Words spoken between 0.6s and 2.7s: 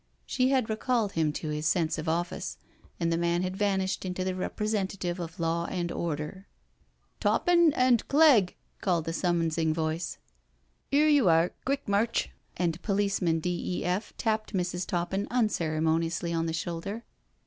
recalled him to his sense of office,